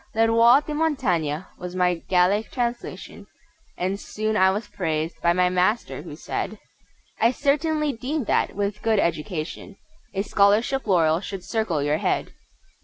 [0.15, 3.27] Le Roi de Montagnes was my Gallic translation,
[3.77, 6.57] And soon I was praised by my master, who said:
[7.19, 9.75] "I certainly deem that, with good education,
[10.15, 12.31] A Scholarship laurel should circle your head!"